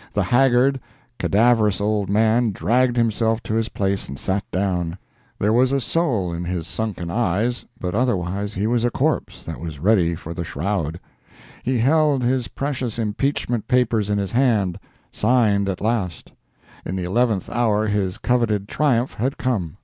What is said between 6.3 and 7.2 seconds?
in his sunken